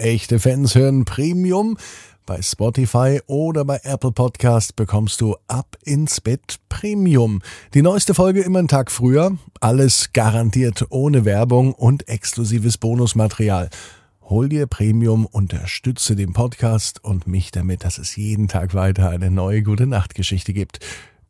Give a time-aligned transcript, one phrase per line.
[0.00, 1.76] Echte Fans hören Premium.
[2.24, 7.42] Bei Spotify oder bei Apple Podcast bekommst du Ab ins Bett Premium.
[7.74, 9.36] Die neueste Folge immer einen Tag früher.
[9.60, 13.68] Alles garantiert ohne Werbung und exklusives Bonusmaterial.
[14.22, 19.30] Hol dir Premium, unterstütze den Podcast und mich damit, dass es jeden Tag weiter eine
[19.30, 20.78] neue gute Nachtgeschichte gibt.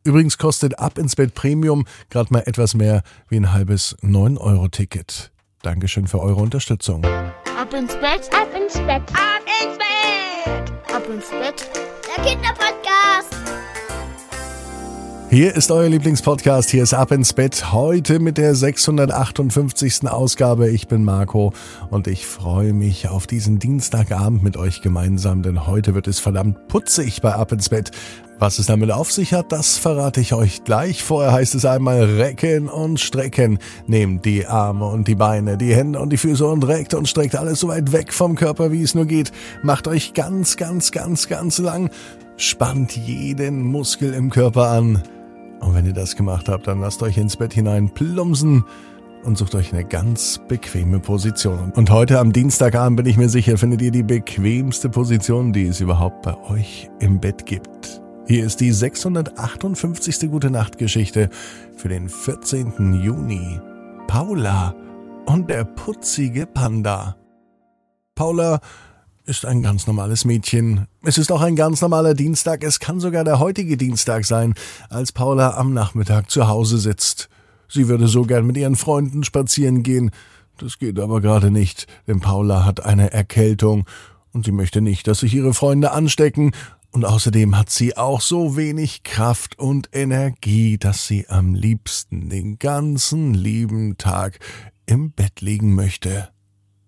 [0.05, 5.31] Übrigens kostet Ab ins Bett Premium gerade mal etwas mehr wie ein halbes 9-Euro-Ticket.
[5.61, 7.05] Dankeschön für eure Unterstützung.
[7.61, 11.69] Ab ins Bett, ab ins Bett, ab ins Bett, ab ins Bett.
[12.07, 13.50] Der Kinderpodcast.
[15.33, 20.09] Hier ist euer Lieblingspodcast, hier ist Ab ins Bett, heute mit der 658.
[20.09, 20.69] Ausgabe.
[20.69, 21.53] Ich bin Marco
[21.89, 26.67] und ich freue mich auf diesen Dienstagabend mit euch gemeinsam, denn heute wird es verdammt
[26.67, 27.91] putzig bei Ab ins Bett.
[28.39, 31.01] Was es damit auf sich hat, das verrate ich euch gleich.
[31.01, 33.57] Vorher heißt es einmal recken und strecken.
[33.87, 37.37] Nehmt die Arme und die Beine, die Hände und die Füße und reckt und streckt
[37.37, 39.31] alles so weit weg vom Körper, wie es nur geht.
[39.63, 41.89] Macht euch ganz, ganz, ganz, ganz lang.
[42.35, 45.01] Spannt jeden Muskel im Körper an.
[45.61, 48.65] Und wenn ihr das gemacht habt, dann lasst euch ins Bett hinein plumpsen
[49.23, 51.71] und sucht euch eine ganz bequeme Position.
[51.75, 55.79] Und heute am Dienstagabend bin ich mir sicher, findet ihr die bequemste Position, die es
[55.79, 58.01] überhaupt bei euch im Bett gibt.
[58.27, 60.29] Hier ist die 658.
[60.31, 61.29] Gute Nacht Geschichte
[61.75, 63.01] für den 14.
[63.01, 63.59] Juni.
[64.07, 64.75] Paula
[65.25, 67.15] und der putzige Panda.
[68.15, 68.59] Paula
[69.31, 70.87] ist ein ganz normales Mädchen.
[71.03, 72.65] Es ist auch ein ganz normaler Dienstag.
[72.65, 74.55] Es kann sogar der heutige Dienstag sein,
[74.89, 77.29] als Paula am Nachmittag zu Hause sitzt.
[77.69, 80.11] Sie würde so gern mit ihren Freunden spazieren gehen.
[80.57, 83.85] Das geht aber gerade nicht, denn Paula hat eine Erkältung
[84.33, 86.51] und sie möchte nicht, dass sich ihre Freunde anstecken.
[86.91, 92.59] Und außerdem hat sie auch so wenig Kraft und Energie, dass sie am liebsten den
[92.59, 94.39] ganzen lieben Tag
[94.87, 96.27] im Bett liegen möchte.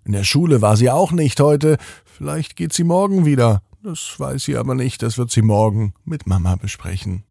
[0.05, 1.77] In der Schule war sie auch nicht heute.
[2.05, 3.61] Vielleicht geht sie morgen wieder.
[3.83, 5.01] Das weiß sie aber nicht.
[5.01, 7.23] Das wird sie morgen mit Mama besprechen.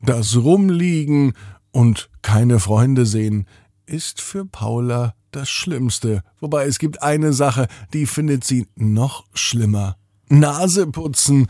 [0.00, 1.34] Das Rumliegen
[1.72, 3.46] und keine Freunde sehen
[3.86, 6.22] ist für Paula das Schlimmste.
[6.40, 9.96] Wobei es gibt eine Sache, die findet sie noch schlimmer.
[10.28, 11.46] Nase putzen.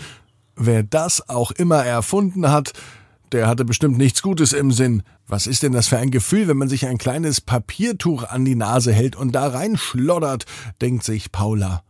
[0.57, 2.73] Wer das auch immer erfunden hat,
[3.33, 5.03] der hatte bestimmt nichts Gutes im Sinn.
[5.27, 8.55] Was ist denn das für ein Gefühl, wenn man sich ein kleines Papiertuch an die
[8.55, 10.47] Nase hält und da reinschloddert,
[10.81, 11.83] denkt sich Paula.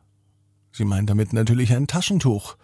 [0.72, 2.56] Sie meint damit natürlich ein Taschentuch.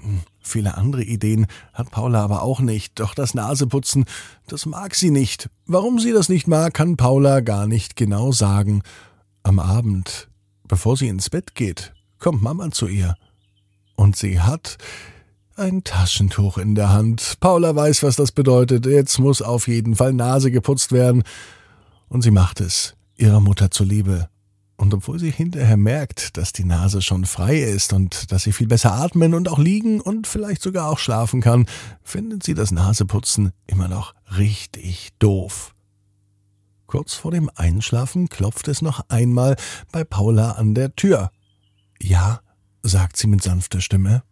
[0.00, 4.04] Hm, viele andere Ideen hat Paula aber auch nicht, doch das Naseputzen,
[4.46, 5.48] das mag sie nicht.
[5.66, 8.82] Warum sie das nicht mag, kann Paula gar nicht genau sagen.
[9.42, 10.28] Am Abend,
[10.66, 13.16] bevor sie ins Bett geht, kommt Mama zu ihr.
[13.96, 14.78] Und sie hat
[15.56, 17.36] ein Taschentuch in der Hand.
[17.40, 18.86] Paula weiß, was das bedeutet.
[18.86, 21.22] Jetzt muss auf jeden Fall Nase geputzt werden.
[22.08, 24.28] Und sie macht es, ihrer Mutter zuliebe.
[24.76, 28.66] Und obwohl sie hinterher merkt, dass die Nase schon frei ist und dass sie viel
[28.66, 31.66] besser atmen und auch liegen und vielleicht sogar auch schlafen kann,
[32.02, 35.74] findet sie das Naseputzen immer noch richtig doof.
[36.86, 39.56] Kurz vor dem Einschlafen klopft es noch einmal
[39.92, 41.30] bei Paula an der Tür.
[42.00, 42.40] Ja,
[42.82, 44.22] sagt sie mit sanfter Stimme.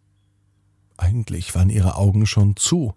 [0.97, 2.93] Eigentlich waren ihre Augen schon zu.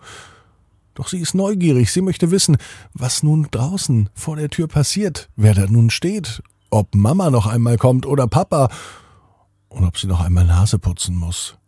[0.95, 2.57] Doch sie ist neugierig, sie möchte wissen,
[2.95, 7.77] was nun draußen vor der Tür passiert, wer da nun steht, ob Mama noch einmal
[7.77, 8.71] kommt oder Papa
[9.69, 11.59] und ob sie noch einmal Nase putzen muss.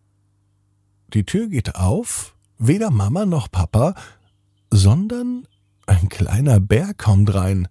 [1.13, 3.95] Die Tür geht auf, weder Mama noch Papa,
[4.71, 5.47] sondern
[5.87, 7.69] ein kleiner Bär kommt rein.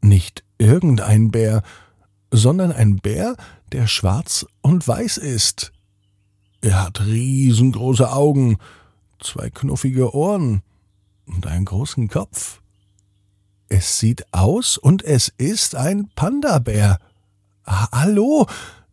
[0.00, 1.62] Nicht irgendein Bär,
[2.30, 3.36] sondern ein Bär,
[3.72, 5.73] der schwarz und weiß ist.
[6.64, 8.56] Er hat riesengroße Augen,
[9.20, 10.62] zwei knuffige Ohren
[11.26, 12.62] und einen großen Kopf.
[13.68, 17.00] Es sieht aus und es ist ein Panda-Bär.
[17.66, 18.46] Hallo,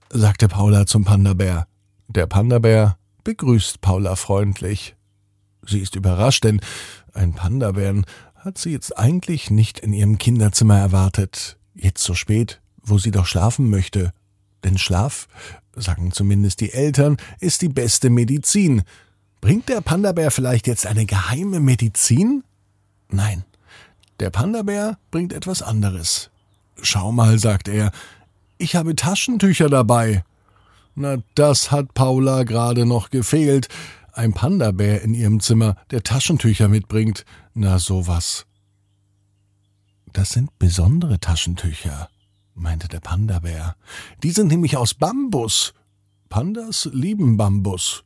[0.09, 1.65] sagte Paula zum Panda-Bär.
[2.09, 4.97] Der Panda-Bär begrüßt Paula freundlich.
[5.65, 6.59] Sie ist überrascht, denn
[7.13, 8.05] ein Panda-Bären
[8.35, 11.57] hat sie jetzt eigentlich nicht in ihrem Kinderzimmer erwartet.
[11.73, 14.11] Jetzt so spät, wo sie doch schlafen möchte.
[14.65, 15.29] Denn Schlaf
[15.75, 18.83] sagen zumindest die Eltern, ist die beste Medizin.
[19.39, 22.43] Bringt der Panda-Bär vielleicht jetzt eine geheime Medizin?
[23.09, 23.43] Nein,
[24.19, 26.29] der Panda-Bär bringt etwas anderes.
[26.81, 27.91] Schau mal, sagt er,
[28.57, 30.23] ich habe Taschentücher dabei.
[30.93, 33.67] Na, das hat Paula gerade noch gefehlt.
[34.13, 37.25] Ein Panda-Bär in ihrem Zimmer, der Taschentücher mitbringt.
[37.53, 38.45] Na, sowas.
[40.13, 42.09] Das sind besondere Taschentücher
[42.61, 43.75] meinte der Panda-Bär.
[44.23, 45.73] Die sind nämlich aus Bambus.
[46.29, 48.03] Pandas lieben Bambus.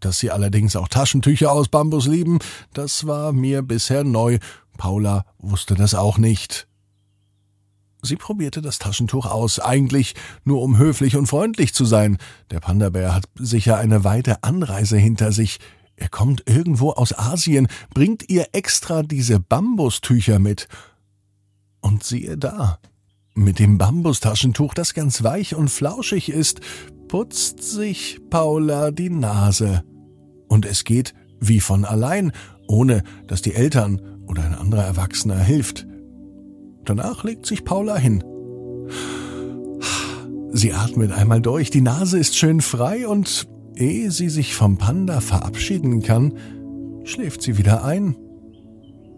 [0.00, 2.38] Dass sie allerdings auch Taschentücher aus Bambus lieben,
[2.72, 4.38] das war mir bisher neu.
[4.76, 6.68] Paula wusste das auch nicht.
[8.02, 10.14] Sie probierte das Taschentuch aus, eigentlich
[10.44, 12.18] nur um höflich und freundlich zu sein.
[12.50, 15.58] Der Panda-Bär hat sicher eine weite Anreise hinter sich.
[15.96, 20.68] Er kommt irgendwo aus Asien, bringt ihr extra diese Bambustücher mit.
[21.80, 22.78] Und siehe da,
[23.38, 26.60] mit dem Bambustaschentuch, das ganz weich und flauschig ist,
[27.06, 29.82] putzt sich Paula die Nase.
[30.48, 32.32] Und es geht wie von allein,
[32.66, 35.86] ohne dass die Eltern oder ein anderer Erwachsener hilft.
[36.84, 38.24] Danach legt sich Paula hin.
[40.50, 43.46] Sie atmet einmal durch, die Nase ist schön frei und
[43.76, 46.34] ehe sie sich vom Panda verabschieden kann,
[47.04, 48.16] schläft sie wieder ein.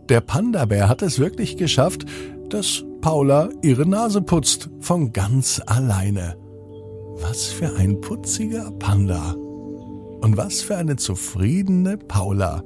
[0.09, 2.05] Der Panda-Bär hat es wirklich geschafft,
[2.51, 6.37] dass Paula ihre Nase putzt, von ganz alleine.
[7.23, 9.33] Was für ein putziger Panda.
[10.21, 12.63] Und was für eine zufriedene Paula.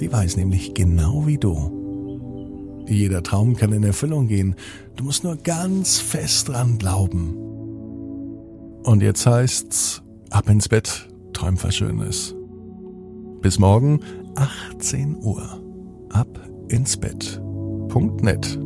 [0.00, 2.84] Die weiß nämlich genau wie du.
[2.88, 4.56] Jeder Traum kann in Erfüllung gehen.
[4.96, 7.36] Du musst nur ganz fest dran glauben.
[8.82, 12.34] Und jetzt heißt's, ab ins Bett, träum was Schönes.
[13.40, 14.00] Bis morgen,
[14.34, 15.42] 18 Uhr.
[16.10, 17.40] Ab ins Bett.
[18.22, 18.58] Net.